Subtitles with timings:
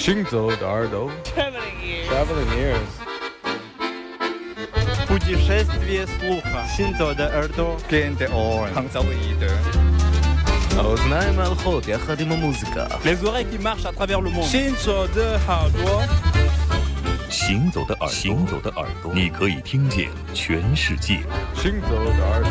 [0.00, 2.08] 行走的耳朵 Traveling ears.
[2.10, 2.92] Traveling ears
[5.06, 6.66] Путешествие слуха.
[6.76, 7.76] Синзо de耳朵.
[7.88, 8.72] Gain the oil.
[8.74, 9.46] 杭州的一德。
[10.78, 14.44] האוזניים הלכות יחד עם המוזיקה Les oreilles qui marchent à travers le monde.
[14.44, 16.06] Shinzo de Hardware.
[17.30, 21.20] 行走的耳朵，行走的耳朵，你可以听见全世界。
[21.54, 22.50] 行走的耳朵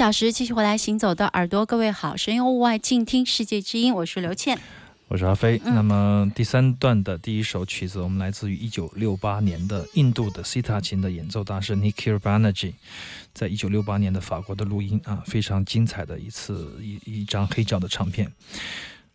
[0.00, 4.58] 小时继续回来行走的耳朵，各位好，神游物外，静听世界之音，我是刘倩。
[5.08, 5.60] 我是阿飞。
[5.62, 12.72] 嗯那么第三段的第一首曲子，我们来自于一九六八年的印度的西塔琴的演奏大师 Nikhil Banerjee，
[13.34, 18.32] 在一九六八年的法国的录音啊，非常精彩的一次一一张黑胶的唱片。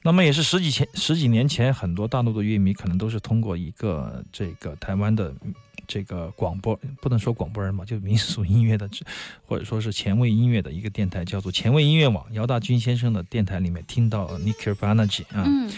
[0.03, 5.33] 那么也是十几前十几年前，很多大陆的乐迷可能都是通过一个这个台湾的
[5.87, 8.89] 这个广播，不能说广播人嘛，就民俗音乐的，
[9.45, 15.43] 或者说是前卫音乐的一个电台，叫做前卫音乐网，姚大军先生的电台里面听到 Nikhil Banerjee 啊。
[15.45, 15.71] 嗯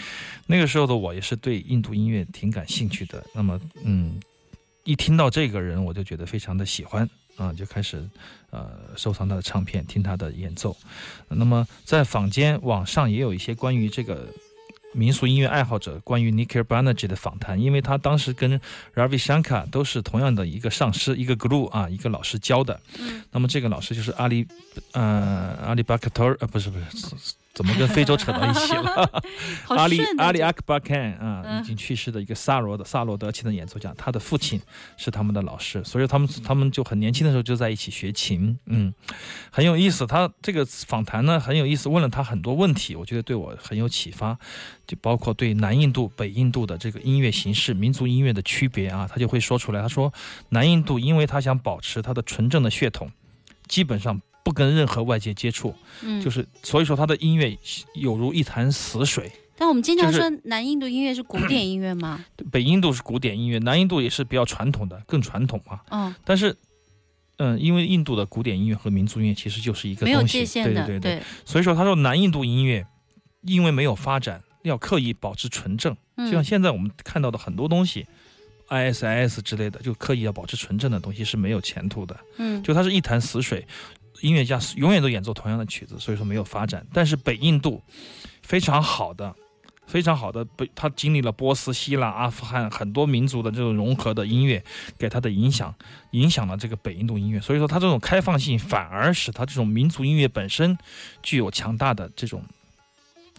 [0.50, 3.22] 那个时候的我也是对印度音乐挺感兴趣的。
[3.34, 4.18] 那么，嗯，
[4.84, 7.06] 一听到这个人，我就觉得非常的喜欢
[7.36, 8.02] 啊，就开始
[8.48, 10.74] 呃收藏他的唱片，听他的演奏。
[11.28, 14.26] 那么在坊间网上也有一些关于这个。
[14.92, 18.58] 民俗音乐爱好者关于 Nikhil Banerjee 的访谈，因为他当时跟
[18.94, 22.80] Ravi Shankar 都是同样的一个上师，一个 guru 啊，一个老师教的。
[22.98, 24.46] 嗯那么这个老师就是阿里，
[24.92, 26.84] 呃，阿里巴卡托尔，呃，不是不是，
[27.58, 29.22] 怎么跟非洲扯到一起了？
[29.66, 34.60] 好阿里阿里阿克巴坎啊，嗯已经去世的一个萨罗的萨罗德琴的演奏家，他的父亲
[34.96, 38.94] 是他们的老师，所以他们他们就很年轻的时候就在一起学琴，嗯，
[39.50, 40.06] 很有意思。
[40.06, 44.38] 他这个访谈呢很有意思，问了他很多问题，我觉得对我很有启发，
[44.86, 49.82] 就包括对南印度、北印度的这个音乐形式、民族音乐的区别啊，他就会说出来。
[49.82, 50.12] 他说，
[50.50, 53.10] 南印度因为他想保持他的纯正的血统，
[53.66, 57.54] 基本上不跟任何外界接触，嗯就是所以说他的音乐
[57.94, 59.30] 有如一潭死水。
[59.58, 62.24] 但我们经常说南印度音乐是古典音乐吗？
[62.50, 65.80] 北印度是古典音乐，南印度也是比较传统的，更传统嘛。
[65.90, 66.56] 嗯，但是，
[67.36, 71.22] 嗯，因为印度的古典音乐和民族音乐其实就是一个没有东西，界限的，对对对。
[71.44, 72.86] 所以说，他说南印度音乐
[73.42, 78.06] 因为没有发展，要刻意保持纯正，嗯就像现在我们看到的很多东西。
[78.70, 83.66] ISIS 之类的，就刻意要保持纯正的东西是没有前途的，嗯，就它是一潭死水，
[84.20, 86.86] 音乐家永远都演奏同样的曲子，所以说没有发展。
[86.92, 87.82] 但是北印度
[88.42, 89.34] 非常好的，
[89.86, 94.62] 非常好的北，他经历了波斯、希腊、阿富汗很多民族的这种融合的音乐，
[94.98, 95.74] 给他的影响，
[96.12, 97.40] 影响了这个北印度音乐。
[97.40, 100.76] 所以说，他这种开放性反而使他这种民族音乐本身
[101.22, 102.42] 具有强大的这种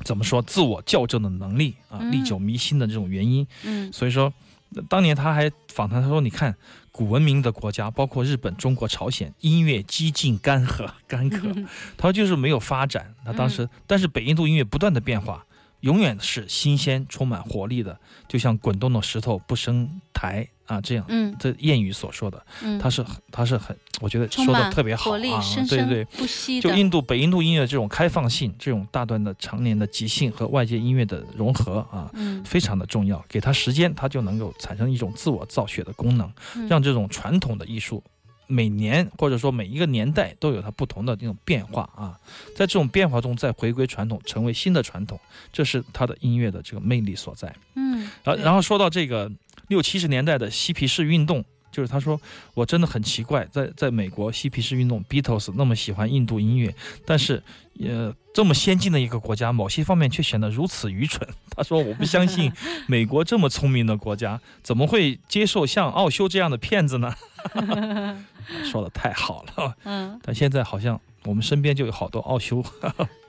[0.04, 3.46] 怎么说自我校正的能力啊，历久弥新的这种原因。
[3.64, 4.32] 嗯所以说，
[4.88, 6.56] 当年他还访谈，他说：“你看，
[7.00, 11.48] 古文明的国家，包括日本、中国、朝鲜，音乐几近、干涸、 干渴，
[11.96, 13.16] 他说就是没有发展。
[13.24, 15.46] 那当时，但是北印度音乐不断的变化，
[15.80, 17.98] 永远是新鲜、充满活力的，
[18.28, 21.04] 就像滚动的石头不生苔啊，这样。
[21.10, 25.20] 嗯这谚语所说的，嗯，他是他是很，我觉得说的特别好，啊
[25.68, 26.06] 对对。
[26.62, 33.24] 就印度北印度音乐这种开放性，这种大段的常年的即兴和外界音乐的融合啊，嗯非常的重要。
[33.28, 38.04] 给他时间，他就能够产生一种自我造血的功能，嗯让这种传统的艺术
[38.46, 42.20] 每年或者说每一个年代都有它不同的这种变化啊，
[42.56, 45.20] 在这种变化中再回归传统，成为新的传统，
[45.54, 47.56] 这是它的音乐的这个魅力所在。
[47.76, 49.32] 嗯，然后说到这个
[49.70, 52.20] 六七十年代的嬉皮士运动，就是他说
[52.54, 57.42] 我真的很奇怪，在在美国嬉皮士运动 Beatles 那么喜欢印度音乐，但是
[57.80, 61.28] 呃这么先进的一个国家，某些方面却显得如此愚蠢。
[61.56, 62.52] 他说我不相信
[62.88, 67.16] 美国这么聪明的国家怎么会接受像奥修这样的骗子呢？
[68.66, 72.64] 说的太好了，嗯，但现在好像我们身边就有好多奥修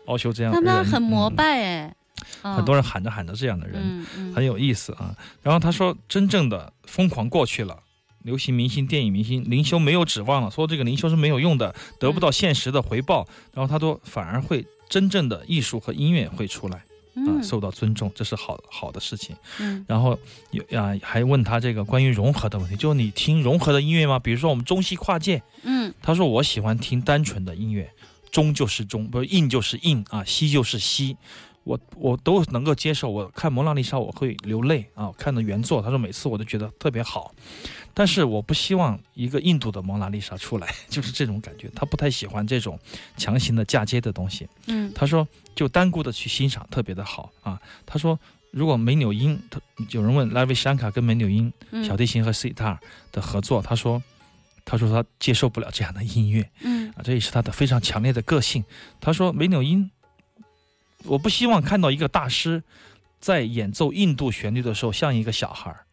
[0.07, 1.95] 奥修这样的人，但他很膜嗯拜哎，
[2.43, 3.81] 很多人喊着喊着这样的人。
[3.83, 5.15] 嗯嗯很有意思啊。
[5.43, 7.79] 然后他说，真正的疯狂过去了。
[8.23, 13.27] 流行明星、电影明星、灵修没有指望了，说这个灵修是没有用的，得不到现实的回报。
[13.55, 16.85] 然后他说，反而会真正的艺术和音乐会出来啊，
[17.15, 19.35] 嗯受到尊重，这是好好的事情。
[19.59, 20.19] 嗯然后
[20.51, 24.19] 有啊，还问他这个关于融合的问题，就是你听融合的音乐吗？
[24.19, 27.91] 比如说我们中西跨界，嗯他说我喜欢听单纯的音乐，
[28.31, 31.17] 中就是中，不是印就是硬啊，西就是西，
[31.65, 33.11] 我我都能够接受。
[33.11, 37.35] 我看蒙娜丽莎我会流泪啊，看的原作，他说每次我都觉得特别好，
[37.93, 41.71] 但是我不希望一个印度的蒙娜丽莎出来， 就是这种感觉。
[41.75, 42.79] 他不太喜欢这种
[43.17, 44.49] 强行的嫁接的东西。
[44.67, 47.61] 嗯他说就单孤的去欣赏特别的好啊。
[47.85, 48.19] 他说
[48.51, 52.79] 如果梅纽因，他有人问拉维山卡跟梅纽因嗯小提琴和 sitar
[53.13, 54.03] 的合作，他说。
[54.63, 58.63] 他说他接受不了这样的音乐嗯啊，这也是他的非常强烈的个性。
[59.01, 59.91] 他说梅纽因，
[61.05, 62.63] 我不希望看到一个大师
[63.19, 65.85] 在演奏印度旋律的时候像一个小孩儿。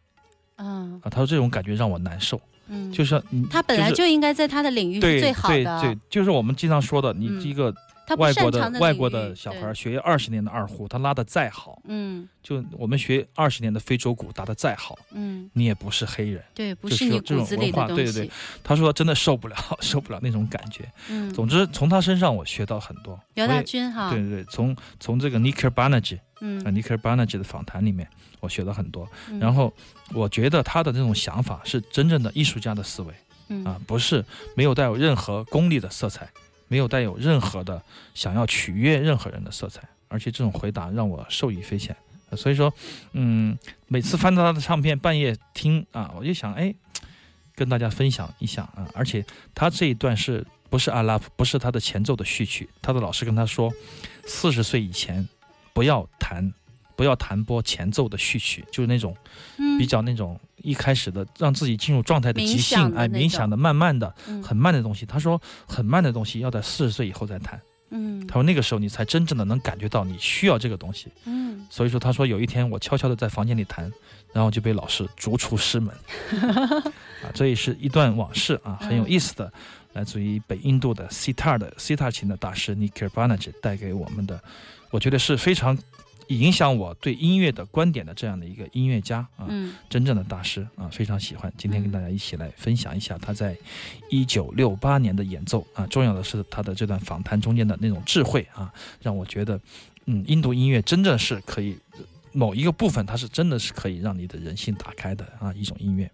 [0.56, 1.00] 嗯。
[1.02, 1.10] 啊。
[1.10, 7.42] 他说这种感觉让我难受，嗯，就是你他本来就应该在他的领域是对最好的，对对，就是我们经常说的，你嗯。
[7.42, 7.74] 一个
[8.08, 16.42] 他外国的外国的小孩对学二十年的二胡，他拉的再好，嗯就我们学二十年的非洲鼓打的再好，嗯，你也不是黑人。
[16.54, 18.04] 对，不就是是你这种骨子里文化的东西。
[18.04, 18.32] 对对对
[18.64, 20.90] 他说真的受不了， 受不了那种感觉。
[21.10, 23.20] 嗯，总之，从他身上我学到很多。
[23.34, 28.08] 姚大军哈，对对对，从从这个 Nicker Banerjee 啊嗯，Nicker Banerjee 的访谈里面，
[28.40, 29.06] 我学到很多。
[29.28, 29.72] 嗯然后
[30.14, 33.12] 我觉得他的这种想法是真正的艺术家的思维
[33.48, 34.24] 嗯啊，不是
[34.54, 36.26] 没有带有任何功利的色彩，
[36.68, 37.82] 没有带有任何的
[38.14, 39.82] 想要取悦任何人的色彩。
[40.10, 41.94] 而且这种回答让我受益匪浅。
[42.34, 42.72] 所以说，
[43.12, 46.74] 嗯，每次翻到他的唱片，半夜听啊，我就想，哎，
[47.54, 48.88] 跟大家分享一下啊。
[48.94, 52.68] 而且他这一段是不是阿拉不是他的前奏的序曲？
[52.80, 53.72] 他的老师跟他说，
[54.26, 55.28] 四十岁以前
[55.72, 56.52] 不要弹，
[56.98, 59.16] 不要弹拨前奏的序曲，就是那种
[59.56, 65.06] 嗯比较那种一开始的让自己进入状态的即兴，哎，冥想的慢慢的、嗯很慢的东西。
[65.06, 67.60] 他说，很慢的东西要在四十岁以后再弹。
[67.90, 71.06] 嗯他说那个时候你才真正的能感觉到你需要这个东西。
[71.24, 73.90] 嗯所以说，他说有一天我悄悄的在房间里弹，
[74.32, 75.94] 然后就被老师逐出师门。
[77.22, 79.52] 啊，这也是一段往事啊，很有意思的，
[79.92, 84.42] 来自于北印度的 sitar 的 sitar 琴的大师 Nikhil Banerjee 带给我们的，
[84.90, 85.76] 我觉得是非常
[86.28, 91.52] 影响我对音乐的观点的这样的一个音乐家啊，嗯真正的大师啊，非常喜欢。
[91.56, 93.56] 今天跟大家一起来分享一下他在
[94.10, 99.60] 一九六八年的演奏啊，重要的是他的这段访谈中间的那种智慧啊，让我觉得，
[100.06, 101.76] 嗯，印度音乐真正是可以
[102.32, 106.10] 某一个部分，它是真的是可以让你的人性打开的啊一种音乐。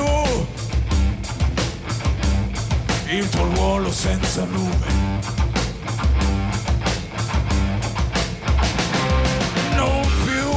[0.00, 0.46] Giù
[3.08, 4.86] il tuo ruolo senza nome
[9.74, 10.50] non più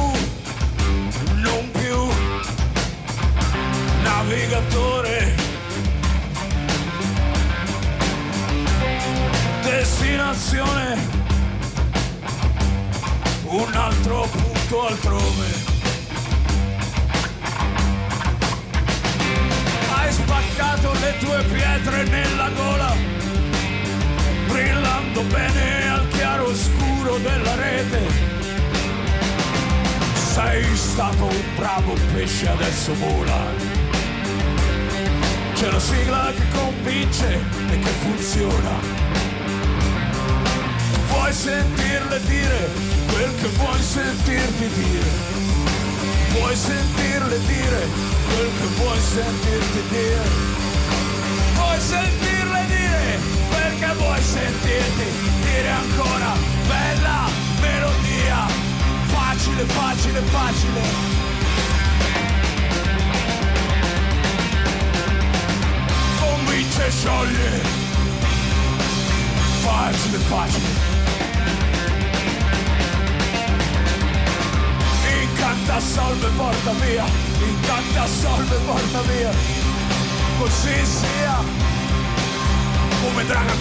[1.42, 2.08] non più.
[4.02, 5.34] Navigatore.
[9.62, 11.12] Destinazione.
[13.44, 15.63] Un altro punto altrove
[20.74, 22.94] spaccato le tue pietre nella gola
[24.48, 28.32] brillando bene al chiaro scuro della rete.
[30.14, 33.72] Sei stato un bravo pesce adesso vola.
[35.54, 37.40] C'è la sigla che convince
[37.70, 39.02] e che funziona.
[41.08, 42.68] Vuoi sentirle dire
[43.12, 45.42] quel che vuoi sentirti dire?
[46.32, 47.86] Vuoi sentirle dire
[48.26, 50.63] quel che vuoi sentirti dire
[51.74, 53.18] Vuoi sentirle dire?
[53.80, 55.06] Che vuoi sentirti
[55.42, 56.32] dire ancora
[56.68, 57.28] Bella
[57.60, 58.46] melodia?
[59.06, 60.80] Facile, facile, facile.
[66.20, 67.60] Convince e scioglie.
[69.62, 70.68] Facile, facile.
[75.22, 77.04] Incanta, salve, porta via.
[77.40, 79.63] Incanta, salve, porta via
[80.36, 81.44] Υπόστησία
[83.00, 83.54] που με τράγα.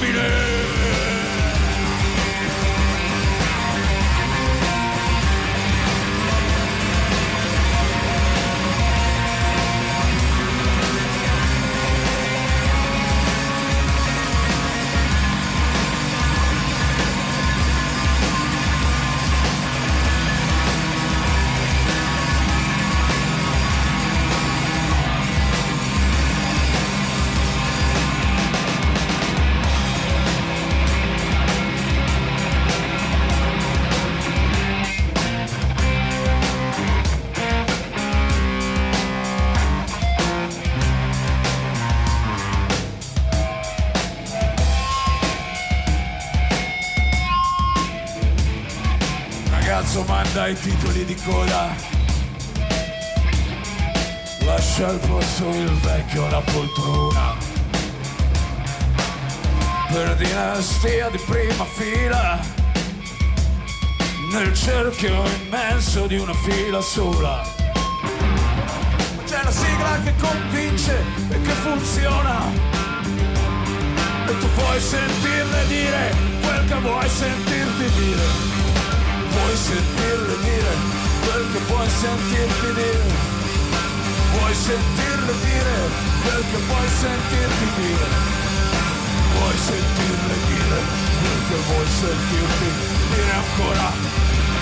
[49.84, 51.76] Ragazzo manda i titoli di coda.
[54.46, 57.36] Lascia al posto il vecchio la poltrona.
[59.92, 62.40] Per dinastia di prima fila.
[64.32, 67.44] Nel cerchio immenso di una fila sola.
[69.16, 70.98] Ma C'è la sigla che convince
[71.30, 72.42] e che funziona.
[74.28, 78.63] E tu puoi sentirle dire quel che vuoi sentirti dire.
[79.34, 80.74] Voice it dirle dire
[81.26, 83.12] quel che puoi sentirti dire.
[84.34, 85.76] Vuoi sentirle dire
[86.24, 88.08] quel che puoi sentirti dire.
[89.34, 90.80] Vuoi sentirle dire
[91.20, 92.70] quel che vuoi sentirti
[93.14, 94.53] dire ancora.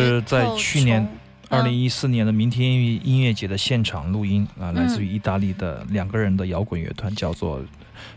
[0.00, 1.06] 是在去年
[1.48, 7.62] 二零一四年的明天音乐音乐节的现场录音啊，来自于意大利的两个人的摇滚乐团，叫做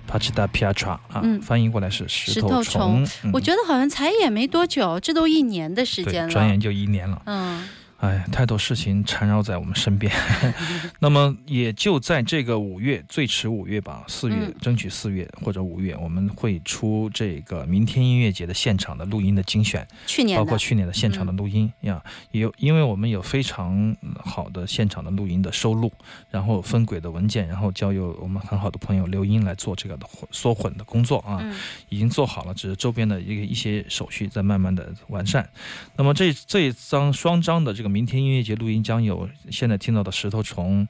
[0.09, 3.05] Pachita Piatra 啊，嗯翻译过来是石石头虫。
[3.23, 6.29] 嗯我觉得好像才演没多久，这都一年的时间，了。
[6.29, 7.21] 转眼就一年了。
[7.25, 7.63] 嗯
[7.97, 10.11] 哎，太多事情缠绕在我们身边。
[10.99, 19.87] 那么也就在这个五月，最迟五月吧，四月，嗯争取四月或者五月，我们会出这个明天音乐节的现场的录音的精选。
[20.05, 21.99] 去年，包括去年的现场的录音呀，
[22.31, 25.91] 也有因为我们有非常嗯好的现场的录音的收录，
[26.29, 31.55] 然后分轨的文件，然后交由我们很好的朋友刘英来做这个的混缩混的工作啊，嗯
[31.89, 35.49] 已经做好了，只是周边的一个一些手续在慢慢的完善。
[35.95, 40.87] 那么这这一张双张的这个明天音乐节录音将有现在听到的石头虫，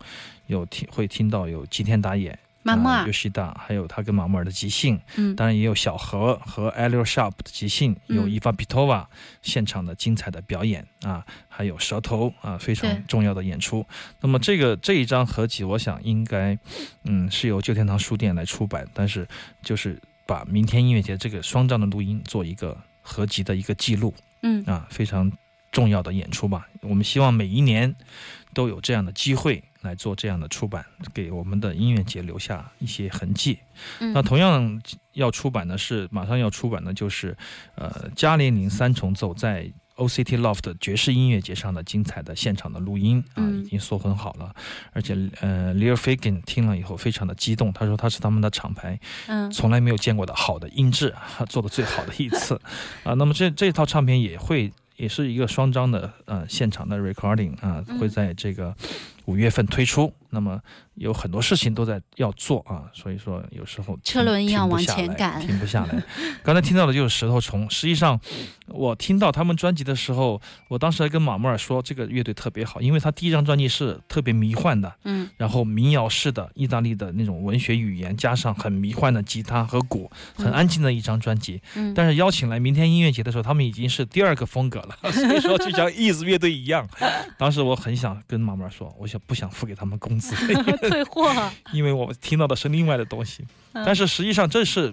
[0.48, 2.30] 有听会听到有吉田打野。
[2.32, 5.34] 啊马木尔尤西达，还有他跟马木尔的即兴，嗯。
[5.38, 8.30] 当然也有小何和 a l i o Sharp 的即兴，有嗯。
[8.30, 9.06] 伊娃 Pitova
[9.42, 13.86] 现场的精彩的表演啊，还有舌头啊非常重要的演出。
[14.20, 16.60] 那么这个这一张合集，我想应该
[17.06, 19.26] 嗯是由旧天堂书店来出版，但是
[19.64, 24.62] 就是把明天音乐节这个双张的录音做一个合集的一个记录嗯。
[24.66, 25.32] 啊，非常
[25.72, 26.68] 重要的演出吧。
[26.82, 27.94] 我们希望每一年
[28.54, 33.60] 都有这样的机会来做这样的出版，给我们的音乐节留下一些痕迹。
[34.00, 34.82] 嗯那同样
[35.14, 37.36] 要出版的是，马上要出版的就是，
[37.76, 44.54] 呃，加列宁三重奏在 OCT Loft 爵士音乐节上的精彩的现场的录音啊，嗯已经缩混好了，
[44.94, 52.60] 而且呃 l e o Fagan 听了以后非常的激动，他说他是他们的厂牌嗯从来没有见过的好的音质，啊 做的最好的一次
[53.04, 53.14] 啊。
[53.16, 57.98] 那么这这套唱片也会也是一个双张的呃现场的 recording 啊，嗯。
[57.98, 58.76] 会在这个
[59.28, 60.12] 五月份推出。
[60.30, 60.60] 那么
[60.96, 66.04] 有很多事情都在要做啊，所以说有时候车轮一样往前赶停不下来。
[66.44, 68.20] 刚才听到的就是石头虫，实际上
[68.68, 81.62] 我听到他们专辑的时候，我当时还跟马木尔说这个乐队特别好，因为他第一张专辑是特别迷幻的，嗯然后民谣式的意大利的那种文学语言，加上很迷幻的吉他和鼓，很安静的一张专辑。
[81.76, 86.86] 嗯，但是邀请来明天音乐节的时候，他们已经是第二个风格了， 所以说就像 Ease 乐队一样。
[87.38, 90.36] 当时我很想跟马妹说，我想不想付给他们工资，
[90.90, 91.32] 退货，
[91.74, 93.44] 因为我听到的是另外的东西。
[93.74, 94.92] 嗯但是实际上这是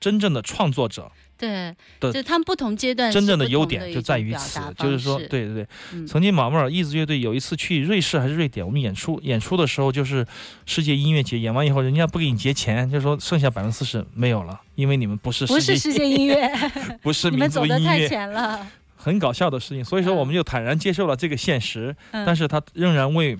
[0.00, 1.08] 真正的创作者
[1.38, 10.26] 对，的就他们不同阶段真正的优点就在于此，就是说，对对对，嗯曾经马木尔 Ease 乐队有一次去瑞士还是瑞典，我们演出演出的时候就是
[10.66, 16.50] 世界音乐节，演完以后人家不给你结钱，就说剩下百分之四十没有了，因为你们不是不是世界音乐，
[17.02, 19.84] 不是你们民族走得太音乐，前了，很搞笑的事情。
[19.84, 23.38] 所以说嗯我们就坦然接受了这个现实，嗯但是他仍然为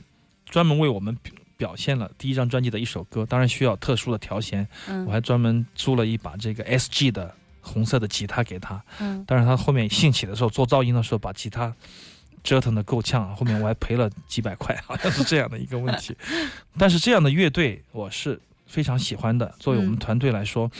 [0.54, 11.74] 专门为我们表表现了第一张专辑的一首歌，当然需要特殊的调弦，嗯我还专门租了一把这个 SG 的红色的吉他给他，嗯但是他后面兴起的时候做噪音的时候把吉他
[12.44, 16.16] 折腾的够呛，后面我还赔了几百块， 好像是这样的一个问题。
[16.78, 20.70] 但是这样的乐队我是非常喜欢的，作为我们嗯团队来说。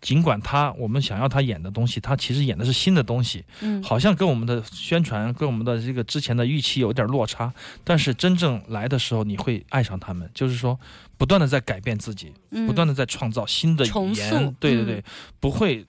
[0.00, 3.82] 尽管他我们想要他演的东西，他其实演的是新的东西，嗯。
[3.82, 7.52] 好像跟我们的宣传、跟我们的这个之前的预期有点落差。
[7.84, 10.78] 但是真正来的时候，你会爱上他们，就是说
[11.18, 12.66] 不断的在改变自己，嗯。
[12.66, 15.04] 不断的在创造新的语言对对对，
[15.38, 15.84] 不会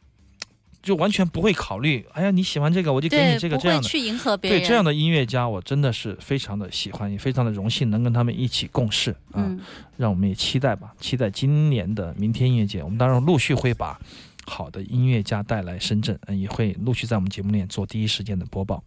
[0.82, 3.88] 就完全不会考虑，哎呀，你喜欢这个，我就给你，这个这样的。
[3.88, 4.60] 会去迎合别人。
[4.60, 9.44] 对这样的音乐家，我真的是非常的喜欢，也非常的荣幸能跟他们一起共事啊。
[9.46, 9.60] 嗯，
[9.98, 14.00] 让我们也期待吧，期待今年的明天音乐节，我们当然陆续会把
[14.46, 18.84] 好的音乐家带来深圳，嗯，也会陆续在我们节目里做第一时间的播报。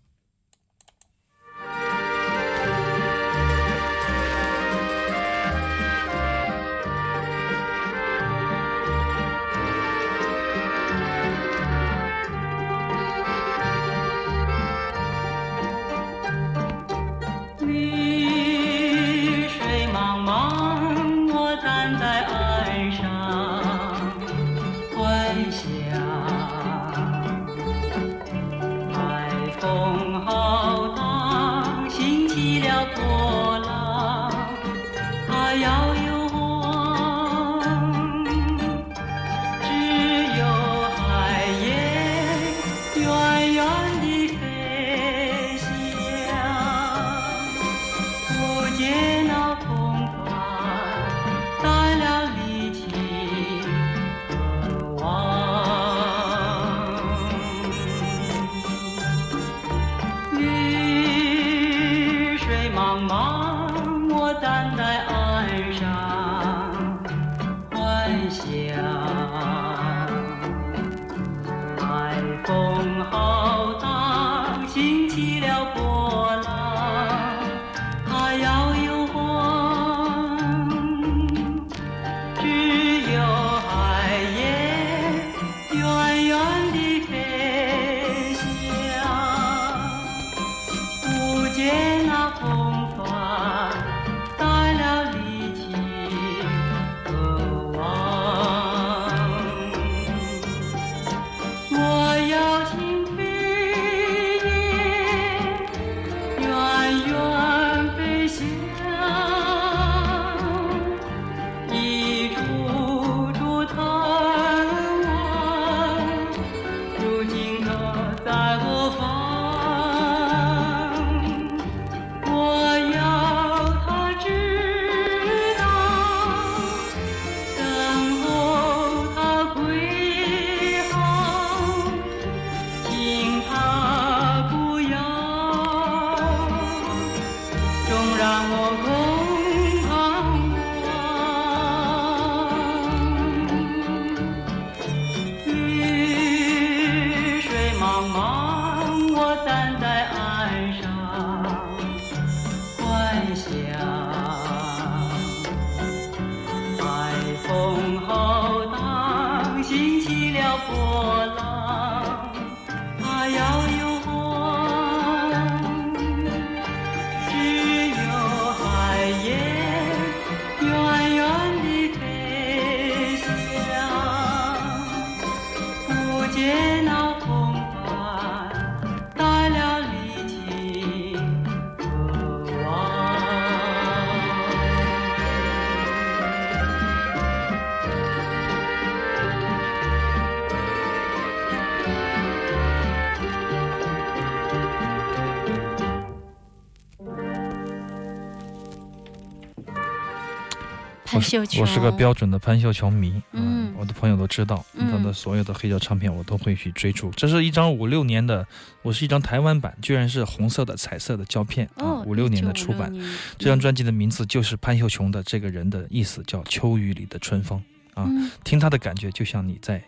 [201.15, 207.11] 潘秀琼，我是个标准的潘秀琼迷，嗯我的朋友都知道，嗯他的所有的黑胶唱片我都会去追逐。
[207.13, 208.47] 这是一张五六年的，
[208.83, 212.93] 我是一张台湾版，居然是红色的彩色的胶片啊哦，，五六年的出版。
[213.39, 217.63] 这张专辑的名字就是潘秀琼的这个人的意思，叫秋雨里的春风
[217.95, 218.05] 啊。
[218.09, 219.83] 嗯听他的感觉，就像你在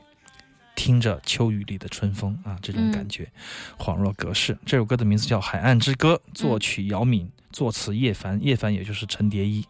[0.74, 3.30] 听着秋雨里的春风啊，这种感觉，
[3.78, 4.56] 恍若隔世。
[4.64, 9.64] 这首歌的名字叫《海岸之歌》，作曲姚敏，作词叶凡，叶凡也就是陈蝶衣，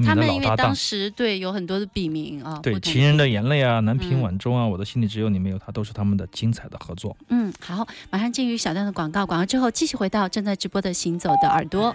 [0.00, 0.74] 他的老搭档们因为当。
[0.74, 7.16] 时对有很多的笔名啊，对，《情人的眼泪》啊，《南嗯屏晚钟》啊，我的心里只有你没有他，都是他们的精彩的合作。
[7.28, 11.92] 嗯，好，马上进入小段的广告，广告之后继续回到正在直播的《行走的耳朵》。